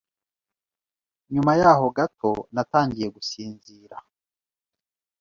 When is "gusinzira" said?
3.15-3.97